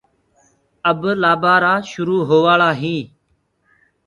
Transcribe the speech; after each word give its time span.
اب 0.89 1.01
لآبآرآ 1.21 1.73
شروُ 1.89 2.17
هوآݪآ 2.29 2.69
هينٚ۔ 2.81 3.09